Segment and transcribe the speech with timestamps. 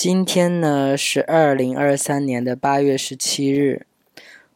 [0.00, 3.84] 今天呢是二零二三年的八月十七日，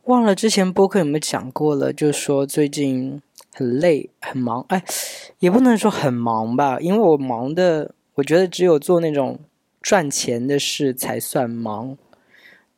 [0.04, 3.20] 忘了之前播客有没有讲过了，就说最近
[3.52, 4.84] 很累很忙，哎，
[5.40, 9.40] 也不能说很忙吧，因为我忙的，我觉得只有做那种
[9.80, 11.98] 赚钱的事才算忙，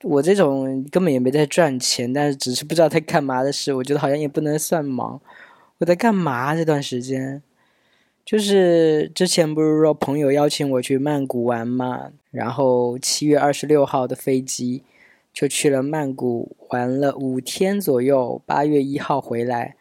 [0.02, 5.20] 我这种根本也没在赚钱，但是只是不知道在干嘛的事，我觉得好像也不能算忙，
[5.80, 7.42] 我在干嘛这段时间？
[8.24, 14.82] 就是之前不是说朋友邀请我去曼谷玩嘛，然后七月二十六号的飞机
[15.32, 19.76] 就去了曼谷玩了五天左右，八月一号回来。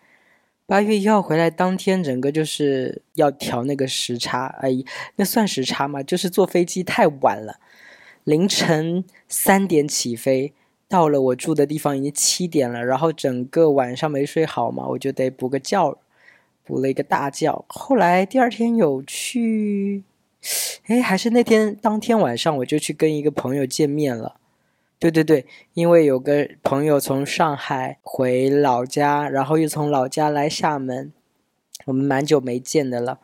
[0.66, 4.70] 八月一号回来当天，整个就是要调那个时差，哎，
[5.16, 6.03] 那算时差吗？
[6.03, 7.59] 就是坐飞机太晚了，
[8.23, 10.53] 凌晨三点起飞，
[10.88, 15.97] 到了我住的地方已经七点了，然后整个晚上没睡好嘛，我就得补个觉。
[16.66, 20.02] 补了一个大觉，后来第二天有去，
[20.88, 24.38] 哎，还是那天当天晚上我就去跟一个朋友见面了。
[24.99, 31.11] 对对对，因为有个朋友从上海回老家，然后又从老家来厦门，
[31.85, 33.19] 我们蛮久没见的了，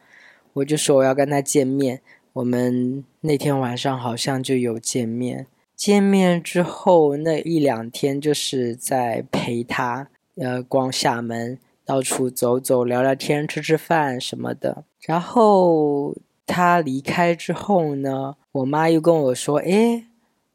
[0.54, 2.02] 我就说我要跟他见面。
[2.34, 11.60] 我们那天晚上好像就有见面，见面之后那一两天就是在陪他，呃，逛厦门。
[11.86, 14.84] 到处走走，聊聊天，吃吃饭什么的。
[15.00, 16.16] 然后
[16.50, 20.08] 他离开之后呢，我妈又跟我说：“哎，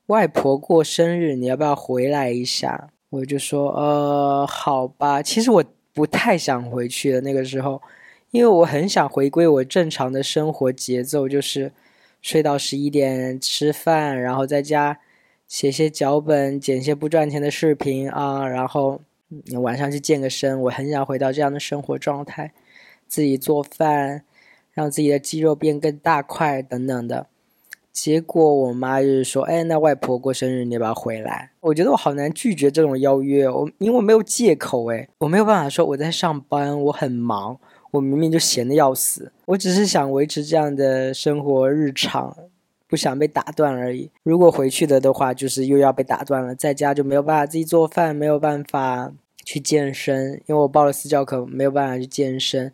[0.06, 7.80] 外婆过生日，你要不要回来一下？”我就说：“呃，好吧。”其实我不太想回去的那个时候，
[8.32, 11.72] 因为我很想回归我正常的生活节奏，就是
[12.20, 14.98] 睡到十一点吃饭，然后在家
[15.46, 19.00] 写些脚本，剪些不赚钱的视频啊，然后。
[19.62, 22.52] 晚上去健个身，我很想回到这样的生活状态，
[23.08, 24.22] 自己做饭，
[24.74, 27.28] 让自己的肌肉变更大块等等的。
[27.90, 37.58] 结果我妈就是说：“哎，那外婆过生日，你要不要回来？”我觉得我好难拒绝这种邀约，我因为我没有借口，哎，我没有办法说我在上班，我很忙，
[37.92, 42.36] 我明明就闲的要死，我只是想维持这样的生活日常。
[42.86, 44.08] 不想被打断而已。
[44.22, 46.54] 如果回去了的话，就是又要被打断了。
[46.54, 49.12] 在家就没有办法自己做饭，没有办法
[49.44, 52.72] 去健身，因为我报了私教课，没有办法去健身。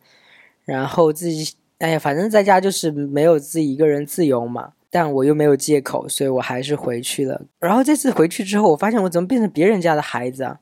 [0.67, 4.73] 然后自己，哎呀，反正在家就是没有自己一个人自由嘛。
[4.93, 7.41] 但我又没有借口，所以我还是回去了。
[7.61, 10.59] 然后这次回去之后，我发现我怎么变成别人家的孩子啊？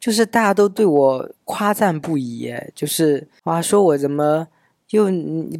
[0.00, 4.48] 就是大家都对我夸赞不已，就是哇，说我怎么
[4.90, 5.06] 又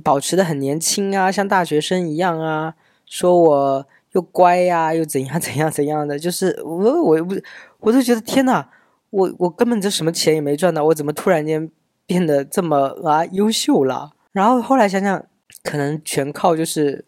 [0.02, 2.74] 保持的很年轻啊，像大学生一样啊。
[3.06, 7.36] 说我又乖呀，又怎样怎样怎样的，就是我我不，
[7.78, 8.66] 我都觉得天呐，
[9.10, 11.70] 我我根本就什么钱也没赚到，我怎么突然间
[12.04, 14.10] 变得这么啊优秀了？
[14.32, 15.24] 然后后来想想，
[15.62, 17.04] 可能全靠就是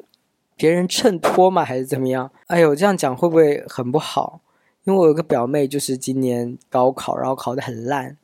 [0.57, 2.31] 别人衬托嘛，还是怎么样？
[2.47, 4.41] 哎呦，这样讲会不会很不好？
[4.85, 8.17] 因为我有个表妹，就是今年高考，然后考得很烂。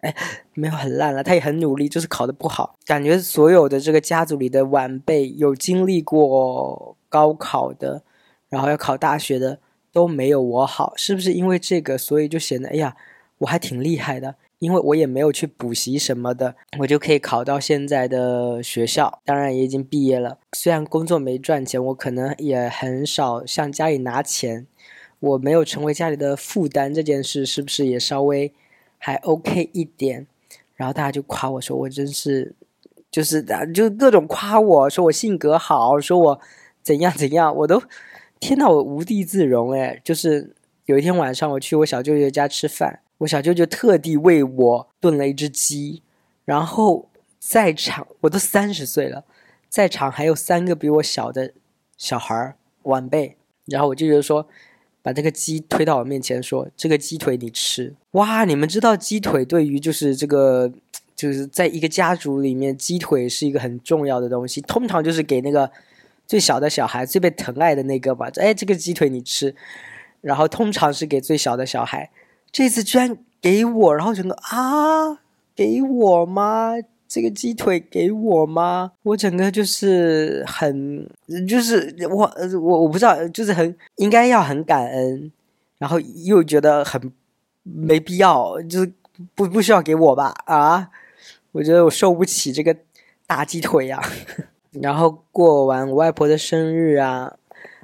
[0.00, 0.14] 哎，
[0.54, 2.76] 没有很烂了，他也很努力，就是考得不好。
[2.84, 8.02] 感觉所有的这个家族里的晚辈有经历过高考的，
[8.48, 9.60] 然后要考大学的
[9.92, 12.96] 都没有我好，是不是因为这个，所以就显得哎呀，
[13.38, 20.38] 我还挺厉害的，因为我也没有去补习什么的，我就可以考到现在的学校，当然也已经毕业了。
[20.52, 24.68] 虽然工作没赚钱，我可能也很少向家里拿钱，
[25.18, 28.52] 我没有成为家里的负担，这件事是不是也稍微？
[29.04, 30.28] 还 OK 一点，
[30.76, 32.54] 然后大家就夸我说我真是，
[33.10, 33.44] 就是
[33.74, 36.40] 就各种夸我说我性格好，说我
[36.84, 37.82] 怎样怎样，我都
[38.38, 40.00] 天呐，我无地自容哎！
[40.04, 40.54] 就是
[40.86, 46.02] 有一天晚上我去我小舅舅家吃饭，我小舅舅特地为我炖了一只鸡，
[46.44, 49.24] 然后在场我都三十岁了，
[49.68, 51.52] 在场还有三个比我小的
[51.96, 54.48] 小孩晚辈，然后我舅舅说。
[55.04, 60.72] 把这个鸡推到我面前，说：“这个鸡腿你吃。”哇，你们知道鸡腿对于就是这个，
[61.16, 64.60] 就是在一个家族里面，鸡腿是一个很重要的东西。
[64.60, 65.68] 通常就是给那个
[66.24, 68.30] 最小的小孩、最被疼爱的那个吧。
[68.36, 69.52] 哎，这个鸡腿你吃。
[70.20, 72.08] 然后通常是给最小的小孩，
[72.52, 75.18] 这次居然给我，然后整个啊，
[75.56, 76.74] 给我吗？
[77.08, 78.92] 这个鸡腿给我吗？
[79.02, 81.06] 我整个就是很，
[81.48, 85.32] 就是我我我不知道，就是很应该要很感恩，
[85.78, 87.12] 然后又觉得很
[87.62, 88.92] 没必要，就是
[89.34, 90.34] 不不需要给我吧？
[90.46, 90.90] 啊，
[91.52, 92.76] 我觉得我受不起这个
[93.26, 94.00] 大鸡腿呀。
[94.80, 97.36] 然后过完我外婆的生日啊，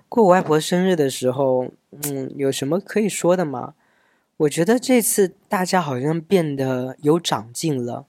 [0.09, 1.67] 过我外婆生日的时候，
[2.05, 3.75] 嗯，有什么可以说的吗？
[4.39, 8.07] 我觉得这次大家好像变得有长进了。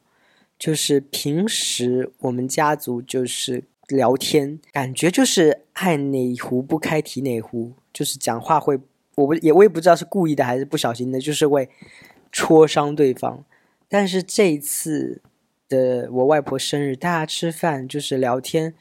[0.60, 8.78] 就是平时我们家族就是聊天，感觉就是爱哪壶不开提哪壶，就是讲话会，
[9.16, 11.68] 我不也我也不知道是故意的还是不小心的，就是会
[12.32, 13.44] 戳伤对方。
[13.88, 15.22] 但是这一次
[15.68, 18.76] 的我外婆生日，大家吃饭就是聊天，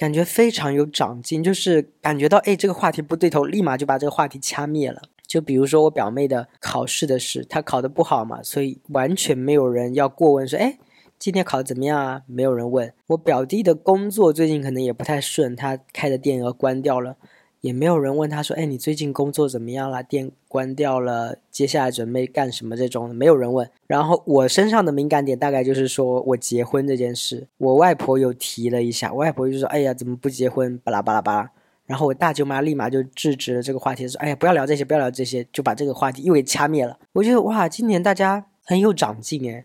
[0.00, 5.02] 感觉非常有长进，就是感觉到哎这个话题不对头，立马就把这个话题掐灭了。
[5.26, 10.78] 就比如说我表妹的考试的事，她考得不好嘛，所以完全没有人要过问说，哎，
[11.18, 12.22] 今天考得怎么样啊？
[12.26, 17.16] 没有人问我表弟的工作最近可能也不太顺，他开的店要关掉了，
[17.60, 20.02] 也没有人问他说，哎，你最近工作怎么样了？
[20.02, 22.76] 店关掉了，接下来准备干什么？
[22.76, 23.70] 这种没有人问。
[23.86, 30.78] 然后我身上的敏感点大概就是说我结婚这件事，我外婆有提了一下，我外婆就说，哎呀，怎么不结婚？
[30.78, 31.50] 巴拉巴拉巴拉。
[31.86, 39.64] 然后我大舅妈立马就制止了这个话题，说：“哎呀，不要聊这些，不要聊这些，就把这个话题又给掐灭了。”我觉得哇，今年大家很有长进诶，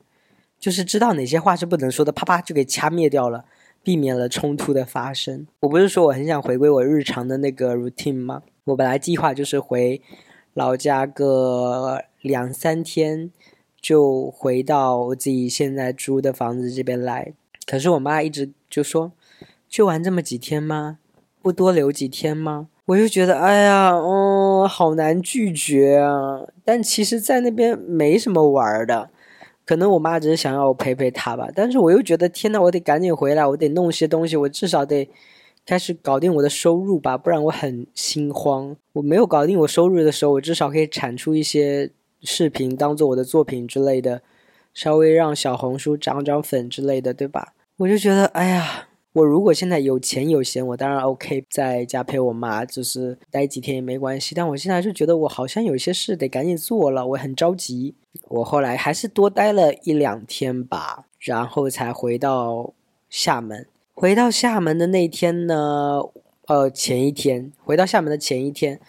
[0.59, 3.45] 就是知道哪些话是不能说的，啪啪就给掐灭掉了，
[3.85, 5.45] 避免了冲突的发生。
[5.59, 8.41] 我不是说我很想回归我日常的那个 routine 吗？
[8.63, 10.01] 我本来计划就是回
[10.55, 13.29] 老家个两三天，
[13.79, 17.33] 就回到我自己现在租的房子这边来。
[17.67, 19.11] 可是我妈一直就说
[19.69, 20.97] ：“就玩这么几天吗？”
[21.43, 22.69] 不多留几天吗？
[22.85, 26.41] 我就觉得，哎呀，哦，好难拒绝啊！
[26.63, 29.11] 但其实，在那边没什么玩的，
[29.65, 31.49] 可能我妈只是想要我陪陪她吧。
[31.55, 35.09] 但是我又觉得，天呐，我得赶紧回来，我得弄些东西，我至少得
[35.65, 38.75] 开始搞定我的收入吧，不然我很心慌。
[38.93, 41.89] 我没有搞定我收入的时候，我至少可以产出一些
[42.21, 44.21] 视频，当做我的作品之类的，
[44.73, 47.53] 稍微让小红书涨涨粉之类的，对吧？
[47.77, 48.87] 我就觉得，哎呀。
[49.15, 54.35] 我如果现在有钱有闲，我当然 OK，在家陪我妈，就是待几天也没关系。
[54.35, 57.95] 但我现在就觉得我好像有些事得赶紧做了，我很着急。
[58.27, 62.73] 我后来还是多待了一两天吧，然后才回到
[63.09, 63.65] 厦门。
[63.93, 66.01] 回到厦门的那天呢，
[66.47, 68.81] 呃，前一天回到厦门的前一天，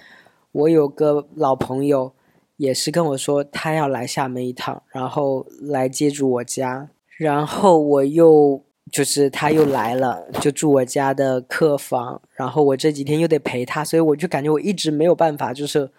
[0.50, 2.12] 我有个老朋友
[2.56, 8.64] 也是跟我说他要来厦门一趟，然后来接住我家，然后我又。
[8.92, 15.90] 就是他又来了，就住我家的客房，然后我这几天又得陪他，所以我就感觉我一直没有办法，就是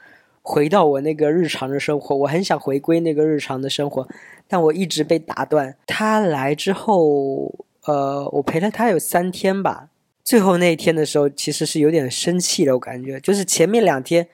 [0.42, 2.16] 回到我那个日常的生活。
[2.16, 4.07] 我很想回归那个日常的生活，
[4.48, 5.75] 但我一直被打断。
[5.86, 7.54] 他来之后，
[7.86, 9.90] 呃，我陪了他有三天吧。
[10.24, 14.28] 最后那一天的时候，其实是有点生气的，我感觉就是前面两天。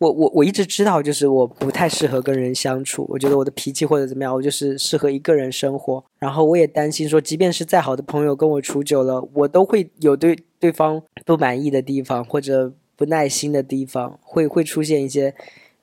[0.00, 3.04] 我我我一直知道，就是我不太适合跟人相处。
[3.10, 6.02] 我觉得我的脾气或者怎么样，我就是适合一个人生活。
[6.18, 15.34] 然后我也担心说，即便是再好的朋友跟我处久了，我都会有对对方不满意的地方或者不耐心的地方，会会出现一些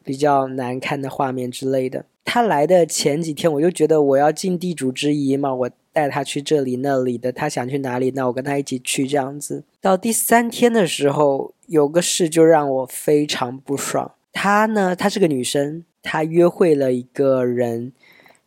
[0.03, 2.05] 比较难看的画面之类的。
[2.25, 9.63] 他来的前几天，我就觉得我要尽地主之谊嘛，我带他去这里那里的，他想去哪里，那我跟他一起去这样子。
[9.81, 11.53] 到第三天的时候。
[11.67, 14.13] 有个事就让我非常不爽。
[14.31, 17.91] 她呢，她是个女生，她约会了一个人，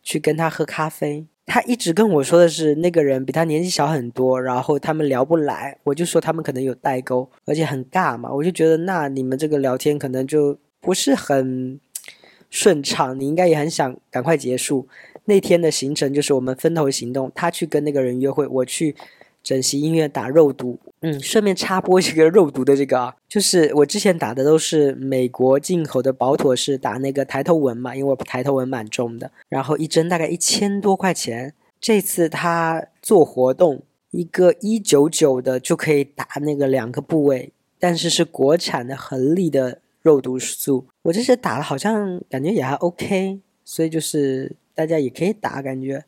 [0.01, 1.27] 去跟他喝咖啡。
[1.45, 5.77] 她一直跟我说的是那个人比她年纪小很多，然后他们聊不来。
[5.83, 8.33] 我就说他们可能有代沟，而且很尬嘛。
[8.33, 11.79] 我就觉得那你们这个聊天可能就不是很
[12.51, 13.19] 顺畅。
[13.19, 14.87] 你应该也很想赶快结束
[15.25, 17.31] 那天的行程，就是我们分头行动。
[17.33, 18.95] 他去跟那个人约会，我去。
[19.43, 31.55] 整形医院打肉毒，嗯，顺便插播一个肉毒的这个啊，就是我之前打的都是美国进口的保妥适，打那个抬头纹嘛，因为我抬头纹蛮重的，然后一针大概一千多块钱。
[31.79, 33.81] 这次他做活动，
[34.11, 46.03] 一个一九九的就可以打那个两个部位，但是是国产的恒力的肉毒素，我这些打了好像感觉也还 OK，所以就是大家也可以打，感觉。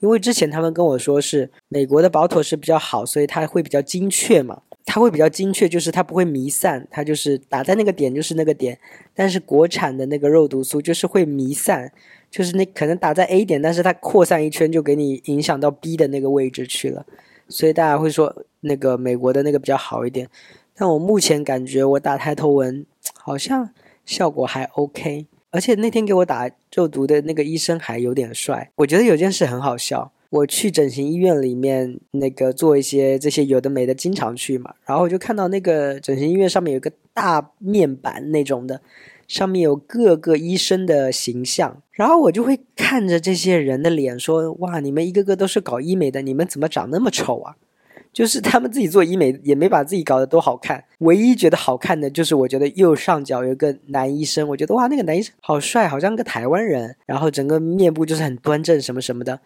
[0.00, 8.78] 因为之前他们跟我说是美国的保妥是比较好，所以它会比较精确嘛，它会比较精确，就是它不会弥散，它就是打在那个点就是那个点。
[9.14, 11.90] 但是国产的那个肉毒素就是会弥散，
[12.30, 17.06] 就是那可能打在 A 点，但是它扩散一圈就给你影响到 B 的那个位置去了。
[17.48, 20.28] 所以大家会说那个美国的那个比较好一点。
[20.76, 22.84] 但我目前感觉我打抬头纹
[23.14, 23.70] 好像
[24.06, 25.26] 效果还 OK。
[25.50, 30.12] 而且那天给我打肉毒的那个医生还有点帅，我觉得有件事很好笑。
[30.28, 34.74] 我去整形医院里面那个做一些这些有的没的，经常去嘛。
[34.84, 38.82] 然后我就看到那个整形医院上面有个大面板那种的，
[39.28, 41.80] 上面有各个医生的形象。
[41.92, 47.56] 然后我就会看着这些人的脸说：“哇，你们一个个都是搞医美的，你们怎么长那么丑啊？”
[48.16, 59.38] 就是他们自己做医美也没把自己搞得多好看，唯一觉得好看的就是我觉得右上角有个男医生，我觉得哇那个男医生好帅，好像个台湾人，然后整个面部就是很端正什么什么的。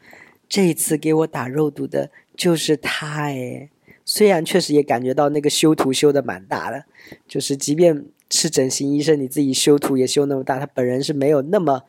[0.49, 3.71] 这一次给我打肉毒的就是他诶，
[4.05, 6.85] 虽然确实也感觉到那个修图修的蛮大的，
[7.27, 11.83] 就是即便是整形医生，你自己修图也修那么大，他本人是没有那么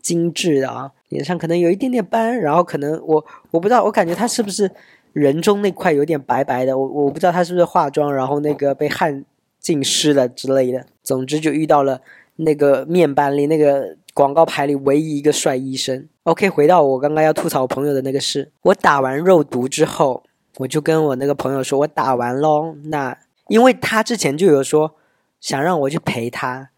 [0.00, 4.70] 精致的啊，脸上可能有一点点斑，然后可能我我不知道，我感觉他是不是
[5.12, 9.24] 人中那块有点白白的，我我不知道他是不是化妆，然后那个被汗
[9.58, 10.86] 浸湿了之类的。
[11.02, 12.00] 总之就遇到了
[12.36, 16.06] 那个面班里那个广告牌里唯一一个帅医生。
[16.24, 20.22] OK，回到我刚刚要吐槽朋友的那个事，我打完肉毒之后。
[20.56, 22.74] 我就跟我那个朋友说，我打完喽。
[22.86, 24.92] 那因为他之前就有说
[25.40, 26.70] 想让我去陪他，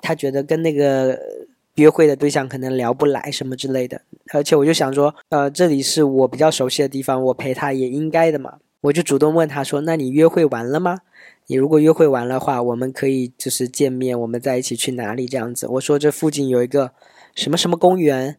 [0.00, 1.18] 他觉得跟那个
[1.74, 4.02] 约会的对象可能聊不来什么之类的。
[4.32, 8.54] 而且我就想说，呃，这里是我比较熟悉的地方，我陪他也应该的嘛。
[8.82, 10.98] 我就主动问他说：“那你约会完了吗？
[11.46, 16.92] 你如果约会完的话，我们可以就是见面，我们在一起去哪里这样子？”我说这附近有一个
[17.34, 18.36] 什么什么公园，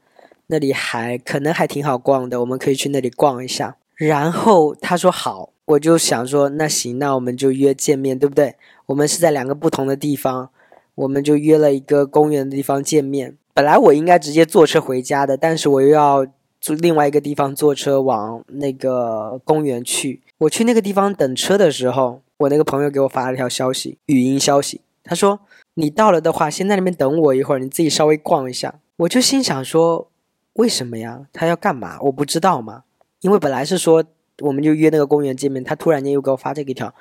[0.48, 3.78] 那里还可能还挺好逛的，我们可以去那里逛一下。
[3.96, 8.56] 然后他说好，我就想说那行，那我们就约见面，对不对？
[8.86, 10.52] 我们是在两个不同的地方，
[10.96, 13.38] 我们就约了一个公园的地方见面。
[13.54, 16.26] 本来我应该直接坐车回家的，但是我又要
[16.60, 20.22] 坐另外一个地方坐车往那个公园去。
[20.40, 25.40] 我去那个地方等车的时候，我那个朋友给我发了一条消息，语音消息，他说
[25.76, 28.76] 你到了的话，先在那边等我一会儿，你自己稍微逛一下。
[28.98, 30.10] 我就心想说，
[30.54, 31.28] 为什么呀？
[31.32, 31.98] 他要干嘛？
[32.02, 32.84] 我不知道吗？
[33.22, 34.04] 因为本来是说
[34.42, 36.94] 我们就约那个公园见面，他突然间又给我发这个条，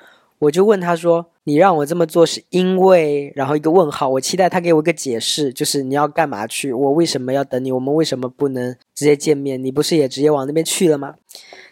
[0.45, 6.73] 我就问他说：“你让我这么做是因为……”然后一个问号，我期待他给我一个解释，就是你要干嘛去？
[6.73, 7.71] 我为什么要等你？
[7.71, 9.63] 我们为什么不能直接见面？
[9.63, 11.15] 你不是也直接往那边去了吗？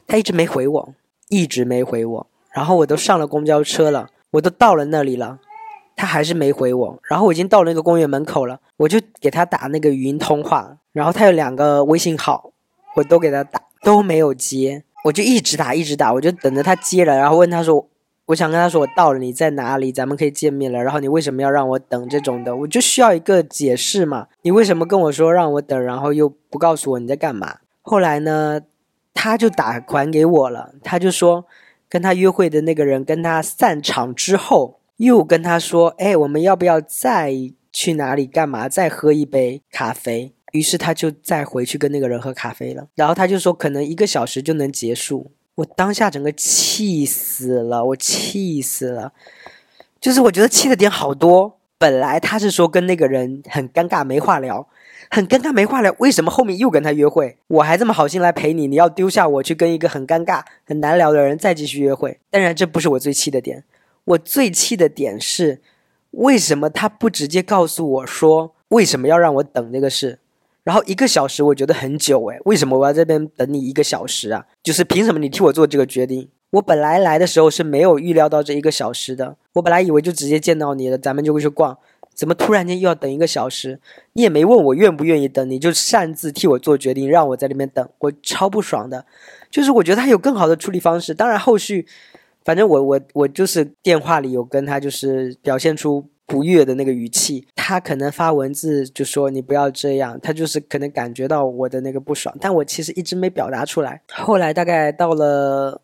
[0.07, 0.93] 他一直没回我，
[1.29, 2.27] 一直没回我。
[2.51, 5.39] 然后我都上了公交车了，我都到了那里了，
[5.95, 6.99] 他还是没回我。
[7.07, 12.51] 然后我已经到了那个公园门口了，我就给他打那个语音通话，然后他有两个微信号，
[12.95, 13.61] 我都给他打。
[13.83, 17.85] 都没有接，我就一直打，一直打，我就等着他接了，然后问他说
[18.27, 19.91] ：“我想跟他说我到了，你在哪里？
[19.91, 22.55] 咱们可以见面了。”然后你为什么要让我等这种的？
[22.55, 24.27] 我就需要一个解释嘛？
[24.43, 27.57] 你为什么跟我说让我等，然后又不告诉我你在干嘛？
[27.81, 28.61] 后来呢，
[29.13, 31.45] 他就打款给我了，他就说
[31.89, 37.33] 跟他约会的那个人跟他散场之后，又跟他说：“哎，我们要不要再
[37.73, 38.69] 去哪里干嘛？
[38.69, 45.31] 再喝一杯咖啡？”于是他就再回去跟那个人喝咖啡了，然后他就说可能一个小时就能结束。
[45.55, 49.13] 我当下整个气死了，我气死了，
[50.01, 51.60] 就是我觉得气的点好多。
[51.77, 54.67] 本来他是说跟那个人很尴尬没话聊，
[55.12, 57.38] 很尴尬没话聊，为什么后面又跟他约会？
[57.48, 62.19] 我还这么好心来陪你，你要丢下我去跟一个很尴尬、很难聊的人再继续约会？
[62.31, 63.65] 当然这不是我最气的点，
[64.05, 65.62] 我最气的点是
[66.12, 70.19] 为什么他不直接告诉我说为什么要让我等这个事？
[70.63, 74.46] 然后一个小时我觉得很久诶，为什么我要这边等你一个小时啊？
[74.63, 76.29] 就是凭什么你替我做这个决定？
[76.51, 81.77] 我本来来的时候是没有预料到这一个小时的，我本来以为就直接见到你了，咱们就会去逛，
[82.13, 83.79] 怎么突然间又要等一个小时？
[84.13, 89.05] 你也没问我愿不愿意等，你就擅自替我做决定，让我在那边等，我超不爽的。
[89.51, 91.86] 就是我觉得他有更好的处理方式，当然后续，
[92.46, 96.08] 反正我我我就是电话里有跟他就是表现出。
[96.25, 104.01] 不悦的那个语气，他可能发文字就说你不要这样，他就是可能感觉到我的那个不爽，但我其实一直没表达出来。
[104.11, 105.82] 后来大概到了。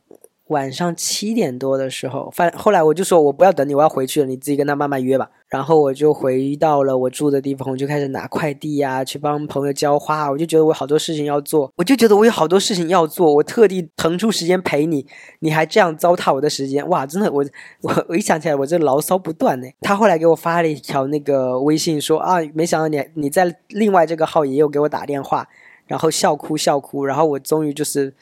[0.50, 5.30] 晚上七点多的时候，反后来我就说，我不要等你，我要回去了，你自己跟他慢慢约吧。
[5.48, 10.30] 然后我就回到了我住的地方，我就开始拿快递呀，去帮朋友浇花。
[10.30, 15.06] 我就觉得我好多事情要做，我就觉得我有好多事情要做，我特地腾出时间陪你，
[15.40, 17.46] 你还这样糟蹋我的时间，哇，真的，我
[17.82, 19.68] 我我一想起来，我这牢骚不断呢。
[19.82, 25.48] 他后来给我发了一条那个微信，说啊，没想到你你在另外这个号也有给我打电话，
[25.86, 28.14] 然后笑哭笑哭，然后我终于就是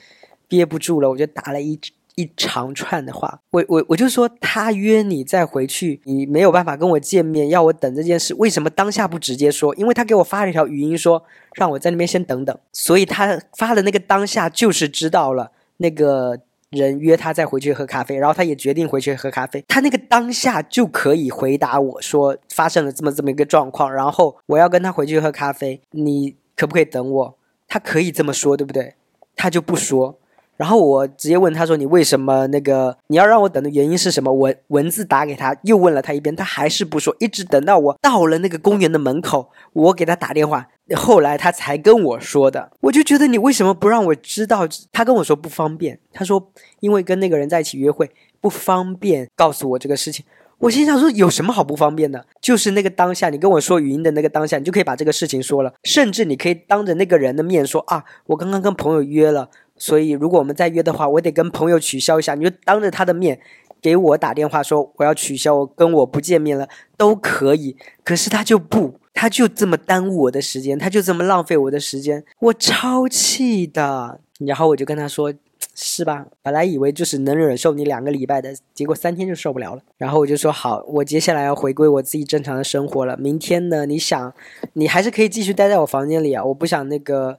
[0.49, 1.79] 憋不住了，我就打了一。
[2.17, 9.73] 一长串的话，我我我就说他约你再回去，你没有办法跟我见面，要我等这件事，为什么当下不直接说？
[9.75, 16.39] 因为他给我发了一条语音说让我在那边先等等，所以他发的那个当下就是知道了那个
[16.71, 27.37] 人约他再回去喝咖啡，然后他也决定回去喝咖啡，他那个当下就可以回答我说发生了这么这么一个状况，然后我要跟他回去喝咖啡，你可不可以等我？
[27.67, 28.95] 他可以这么说，对不对？
[29.35, 30.17] 他就不说。
[30.57, 42.71] 然后我直接问他说：“你为什么那个你要让我等的原因是什么？”我文字打给他，又问了他一遍，他还是不说，一直等到我到了那个公园的门口，我给他打电话，后来他才跟我说的。
[42.81, 44.67] 我就觉得你为什么不让我知道？
[44.91, 48.09] 他跟我说不方便，他说因为跟那个人在一起约会
[48.41, 50.25] 不方便告诉我这个事情。
[50.59, 52.25] 我心想说有什么好不方便的？
[52.41, 59.51] 就是那个当下，你跟我说语音的那个当下，你就可以把这个事情说了，甚至你可以当着那个人的面说啊，我刚刚跟朋友约了。
[59.77, 63.39] 所以如果我们再约的话，我得跟朋友取消一下，你就当着他的面
[63.81, 66.67] 给我打电话说我要取消，我跟我不见面了
[66.97, 67.75] 都可以。
[68.03, 74.19] 可是他就不，他就这么耽误我的时间，他就这么浪费我的时间，我超气的。
[74.39, 75.33] 然后我就跟他说。
[75.79, 76.25] 是吧？
[76.41, 79.81] 本来以为就是能忍受你两个礼拜的，结果三天就受不了了。
[79.99, 83.15] 然后我就说好，我接下来要回归我自己正常的生活了。
[83.17, 83.85] 明天呢？
[83.85, 84.33] 你想，
[84.73, 86.43] 你还是可以继续待在我房间里啊。
[86.43, 87.37] 我不想那个，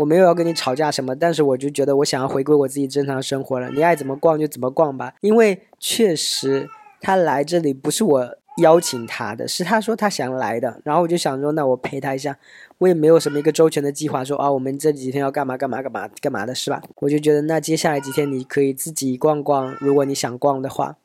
[0.00, 3.68] 我没有要跟你吵架什么，但是我就觉得我想要回归我自己正常生活了。
[3.70, 6.68] 你爱怎么逛就怎么逛吧，因为确实
[7.00, 8.36] 他来这里不是我。
[8.56, 12.36] 邀请他的是他说他想来的，然后我就想说那我陪他一下，
[12.78, 16.82] 我也没有什么一个周全的计划，说啊我们这几天要干嘛干嘛干嘛干嘛的是吧？
[16.96, 20.96] 我就觉得那接下来几天你可以自己逛逛，如果你想逛的话。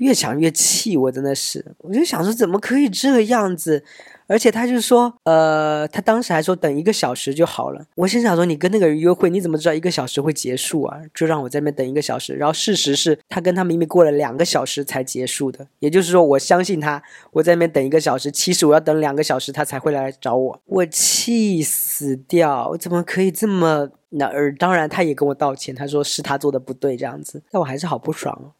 [0.00, 3.84] 越想越气，我真的是，我就想说怎么可以这样子。
[4.26, 7.84] 而且他就说，呃，他当时还说等一个小时就好了。
[7.96, 11.00] 我心想说，你跟那个人约会，你怎么知道一个小时会结束啊？
[11.12, 12.34] 就让我在那边等一个小时。
[12.34, 15.66] 然后事实是他跟他明明过了两个小时才结束的。
[15.80, 17.02] 也就是说，我相信他，
[17.32, 20.62] 我在那边等一个小时，其实我要等两个小时他才会来找我。
[20.66, 22.68] 我气死掉！
[22.68, 23.90] 我怎么可以这么……
[24.10, 27.42] 那而当然，他也跟我道歉，他说是他做的不对这样子。
[27.50, 28.54] 但我还是好不爽哦。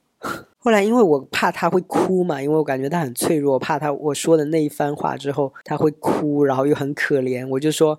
[0.62, 7.98] 后来，因为我怕他会哭嘛，因为我感觉他很脆弱，怕他我说的那一番话之后他会哭，然后又很可怜，我就说，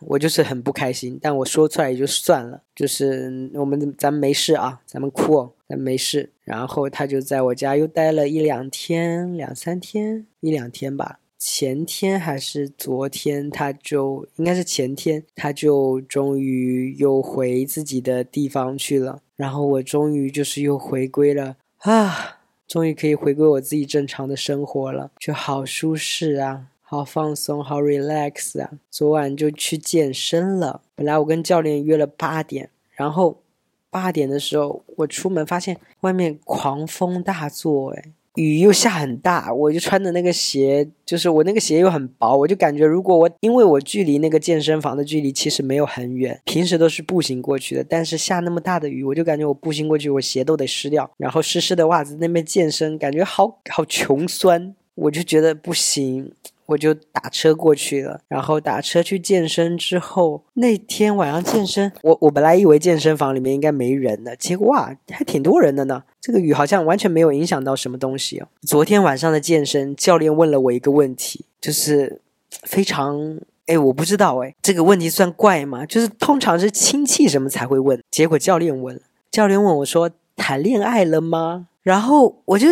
[0.00, 6.30] 我就是很不开心，但我说出来也就算了，就是我们咱们没事啊，咱们哭，哦咱没事。
[6.42, 11.18] 然后他就在我家又待了一两天，两三天，一两天吧。
[11.38, 19.20] 前天还是昨天，他就应该是前天，他就终于又回自己的地方去了。
[19.36, 28.72] 然后我终于就是又回归了啊，终于可以回归我自己正常的生活了，就好舒适啊，好放松，好 relax 啊。
[28.90, 33.40] 昨晚就去健身了，本来我跟教练约了八点，然后
[33.88, 38.12] 八点的时候我出门发现外面狂风大作，哎。
[38.40, 56.32] 雨又下很大，我就穿的那个鞋，就是我那个鞋又很薄，我就感觉如果我，因为我距离那个健身房的距离其实没有很远，平时都是步行过去的，但是下那么大的雨，我就感觉我步行过去，我鞋都得湿掉，然后湿湿的袜子那边健身，感觉好好穷酸，我就觉得不行。
[56.70, 66.04] 我就打车过去了，然后打车去健身之后，那天晚上健身，我我本来以为健身房里面应该没人的，结果哇，还挺多人的呢。
[66.20, 68.46] 这个雨好像完全没有影响到什么东西哦。
[68.62, 72.20] 昨天晚上的健身，教练问了我一个问题，就是
[72.62, 75.84] 非常哎，我不知道哎，这个问题算怪吗？
[75.84, 79.00] 就是通常是亲戚什么才会问，结果教练问，
[79.32, 81.66] 教练问我说谈恋爱了吗？
[81.82, 82.68] 然后我就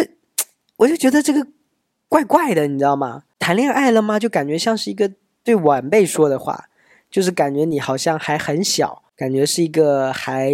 [0.77, 1.45] 我就觉得这个
[2.09, 3.25] 怪怪的，你知道吗？
[3.49, 4.19] 谈恋爱了吗？
[4.19, 5.11] 就感觉像是一个
[5.43, 6.69] 对晚辈说的话，
[7.11, 10.53] 就是感觉你好像还很小，感觉是一个还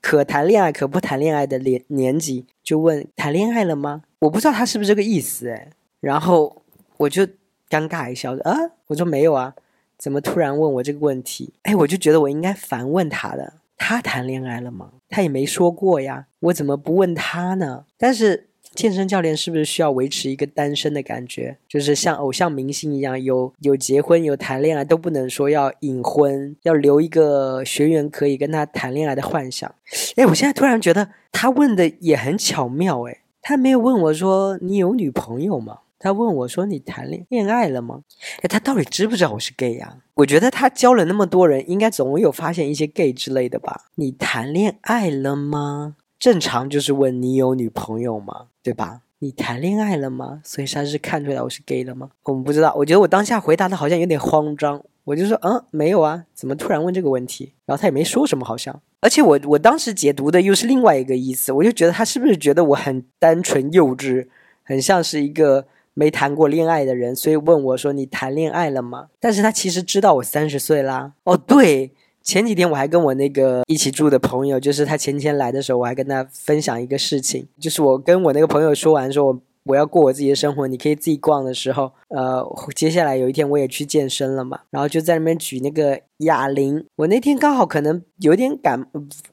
[0.00, 4.02] 可谈恋爱可不谈恋爱的年年纪，就问谈恋爱了吗？
[4.18, 5.70] 我不知道他是不是这个意思哎。
[6.00, 6.60] 然后
[6.96, 7.22] 我就
[7.70, 9.54] 尴尬一笑，啊，我说没有啊，
[9.96, 11.52] 怎么突然问我这个问题？
[11.62, 14.90] 哎，我就觉得我应该反问他的，他谈恋爱了吗？
[15.08, 17.84] 他也没说过呀，我怎么不问他呢？
[17.96, 18.48] 但是。
[18.74, 21.56] 健身教练是不是需要维持一个单身的感觉？
[21.68, 29.72] 就是像偶像明星一样，有有结婚有谈恋爱都不能说要隐婚，要留一个学员可以跟他谈恋爱的幻想。
[30.16, 33.06] 哎，我现在突然觉得他问的也很巧妙。
[33.08, 35.78] 哎，他没有问我说你有女朋友吗？
[35.98, 38.02] 他问我说你谈恋恋爱了吗？
[38.42, 39.96] 哎，他到底知不知道我是 gay 呀？
[40.14, 43.86] 我觉得他教了那么多人，应该总有发现一些 gay 之类的吧？
[43.94, 45.96] 你谈恋爱了吗？
[46.18, 48.46] 正常就是问你有女朋友吗？
[48.62, 49.02] 对吧？
[49.18, 50.40] 你谈恋爱了吗？
[50.44, 52.10] 所以他是看出来我是 gay 了吗？
[52.24, 52.74] 我们不知道。
[52.74, 57.52] 我觉得我当下回答的好像有点慌张，我就说嗯没有啊，怎么突然问这个问题？
[57.64, 58.80] 然后他也没说什么，好像。
[59.00, 64.28] 而且我我当时解读的又是另外一个意思，我就觉得他是不是觉得我很单纯幼稚，
[64.62, 69.08] 很像是一个没谈过恋爱的人，所以问我说你谈恋爱了吗？
[69.20, 71.12] 但是他其实知道我三十岁啦。
[71.24, 71.92] 哦，对。
[72.24, 82.42] 前几天我还跟我那个一起住的朋友，就是他前天来的时候，我还跟他分享一个事情，就是我跟我那个朋友说完说，我我要过我自己的生活，你可以自己逛的时候， 呃，
[82.74, 88.86] 接下来有一天我也去健身了嘛，然后就在那边举那个哑铃，我那天刚好可能有点感，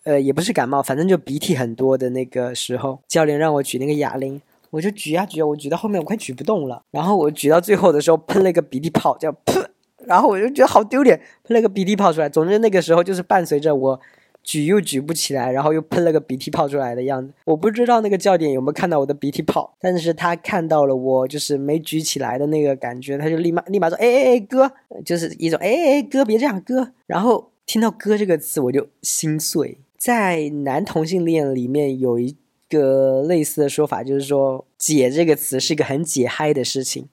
[0.03, 9.65] 呃，也不是感冒，反正就鼻涕很多的那个时候，教练让我举那个哑铃，我就举啊举啊，我举到后面我快举不动了，然后我举到最后的时候喷了一个鼻涕泡，叫噗。
[10.05, 12.29] 然后我就觉得好丢脸，喷了个鼻涕泡出来。
[12.29, 13.99] 总之那个时候就是伴随着我
[14.43, 17.33] 举又举不起来，然后又喷了个鼻涕泡出来的样子。
[17.45, 24.71] 我不知道那个教练有没有看到我的鼻涕泡，但是他看到了我就是没举起来的那个感觉，他就立马立马说：“哎哎哎，哥，
[25.05, 27.49] 就是一种哎哎哥别这样哥。”然后。
[27.63, 29.77] 听到“哥”这个词我就心碎。
[29.97, 32.35] 在男同性恋里面有一
[32.67, 37.07] 个类似的说法，就是说“姐”这个词是一个很解嗨的事情。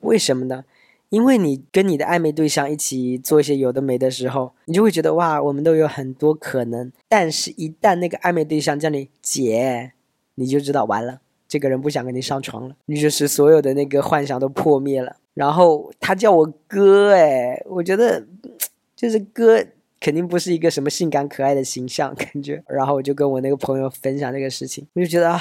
[0.00, 0.64] 为什么呢？
[1.10, 6.90] 因为你跟你的暧昧对象一起做一些有的没的时候，你就会觉得哇，我们都有很多可能。
[7.08, 9.92] 但是，一旦那个暧昧对象叫你姐，
[10.34, 15.16] 你就知道完了，这个人不想跟你上床了，你就是所有的那个幻想都破灭了。
[15.34, 18.26] 然后他叫我哥，哎，我觉得
[18.96, 19.64] 就是哥
[20.00, 22.62] 肯定不是一个什么性感可爱的形象感觉。
[22.66, 25.40] 然后我就跟我那个朋友分享这个事情，我就觉得啊，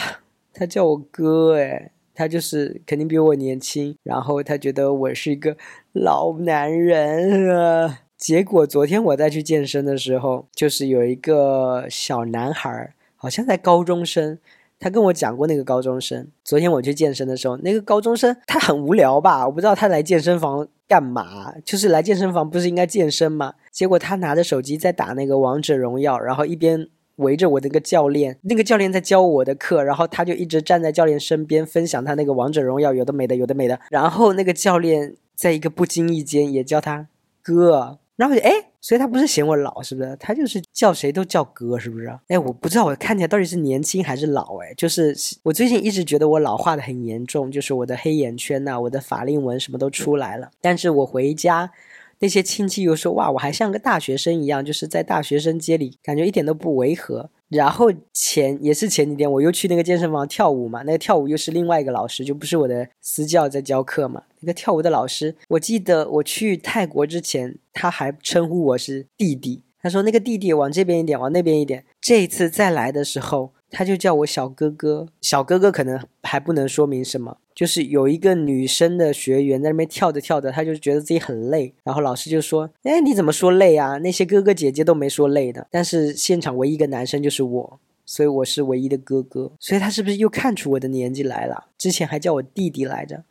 [0.53, 1.91] 他叫我哥，哎。
[2.15, 5.55] 他就是肯定比我年轻，然后他觉得我是一个
[5.91, 7.99] 老男人啊。
[8.17, 14.39] 结果昨天我再去健身的时候，就是有一个小男孩，好像在高中生，
[14.79, 16.27] 他跟我讲过那个高中生。
[16.43, 19.45] 昨天我去健身的时候，那个高中生他很无聊吧？
[19.45, 23.53] 我不知道他来健身房干嘛，就是来健身房不是应该健身吗？
[23.71, 26.87] 结果他拿着手机在打那个王者荣耀，然后一边。
[27.17, 37.07] 围着我那个教练，那个教练在教我的课，然后他就一直站在教练身边分享他那个王者荣耀有的没的有的没的，然后那个教练在一个不经意间也叫他
[37.41, 38.51] 哥，然后就哎，
[38.81, 40.15] 所以他不是嫌我老是不是？
[40.19, 42.07] 他就是叫谁都叫哥是不是？
[42.27, 51.71] 哎，我不知道我看起来到底是年轻还是老哎，就是我最近一直觉得我老化的很严重，就是我的黑眼圈呐，我的法令纹什么都出来了，但是我回家。
[52.19, 64.23] 那些亲戚又说：“哇，我还像个大学生一样，就是在大学生街里，感觉一点都不违和。”然后前也是前几天，我又去那个健身房跳舞嘛，那个跳舞又是另外一个老师，就不是我的私教在教课嘛。
[64.39, 73.53] 那个跳舞的老师，我记得我去泰国之前，他还称呼我是弟弟，他说：“那个弟弟往这边一点，往那边一点。”这一次再来的时候。
[73.75, 83.97] 他就叫我小哥哥，小哥哥可能还不能说明什么，就是有一个女生的学员在那边跳着跳着，他就觉得自己很累，然后老师就说：“哎，你怎么说累啊？
[83.97, 91.65] 那些哥哥姐姐都没说累的，但是现场唯一一个男生就是我，所以我是唯一的哥哥，所以他是不是又看出我的年纪来了？
[91.77, 93.25] 之前还叫我弟弟来着。”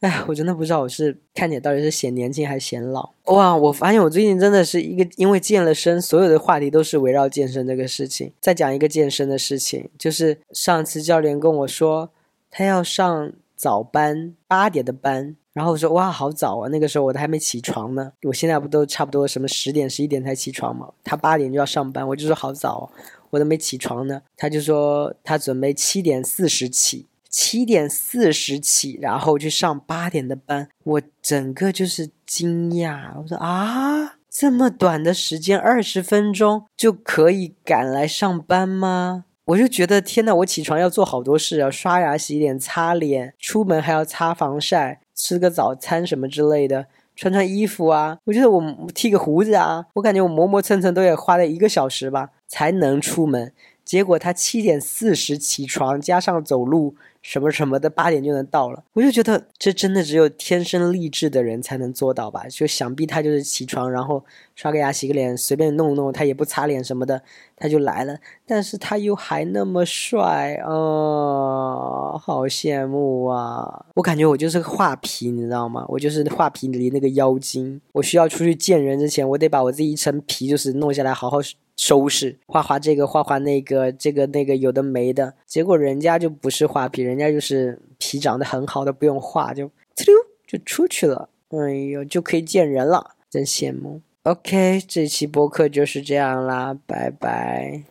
[0.00, 3.56] 哎，我真的不知道我是看起来到底是显年轻还是显老哇！
[3.56, 8.32] 我发现我最近真的是一个，因为健了身，所有的话题都是围绕健身这个事情。
[8.40, 12.10] 再讲一个健身的事情，就是上次教练跟我说
[12.48, 18.12] 他要上早班八点的班，然后我说哇好早啊，那个时候我都还没起床呢。
[18.22, 20.88] 我现在不都差不多什么十点十一点才起床吗？
[21.02, 22.88] 他八点就要上班，我就说好早，
[23.30, 24.22] 我都没起床呢。
[24.36, 27.06] 他就说他准备七点四十起。
[27.28, 33.10] 七点四十起，然后去上八点的班，我整个就是惊讶。
[33.20, 39.24] 我说啊，这么短的时间，二十分钟就可以赶来上班吗？
[39.46, 46.86] 我就觉得天呐，我起床要做好多事啊，刷牙、洗脸、擦脸，出门还要擦防晒，吃个早餐什么之类的，
[47.16, 48.18] 穿穿衣服啊。
[48.24, 48.62] 我觉得我
[48.94, 53.52] 剃个胡子啊，我感觉我磨磨蹭蹭都得花了一个小时吧，才能出门。
[53.84, 56.94] 结果他七点四十起床，加上走路。
[57.20, 62.44] 什么什么的八点就能到了，我就觉得这真的只有天生丽质的人才能做到吧？
[62.48, 67.20] 就想必他就是起床，然后刷个牙、洗个脸，随便弄弄，他也不擦脸什么的，
[67.56, 68.16] 他就来了。
[68.46, 73.86] 但是他又还那么帅啊，好羡慕啊！
[73.94, 75.84] 我感觉我就是个画皮，你知道吗？
[75.88, 77.80] 我就是画皮里那个妖精。
[77.92, 81.38] 我需要出去见人之前，我得把我这一层皮就是弄下来，好好。
[81.78, 90.14] 收拾画画这个画画那个这个那个有的没的，结果人家就不是画皮，人家就是皮长得很好的，不用画就呲溜
[90.44, 94.02] 就出去了，哎呦就可以见人了，真羡慕。
[94.24, 97.84] OK，这期播客就是这样啦，拜拜。